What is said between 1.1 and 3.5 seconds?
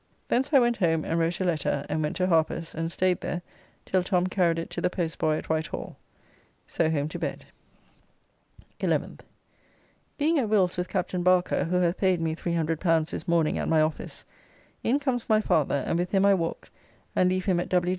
wrote a letter, and went to Harper's, and staid there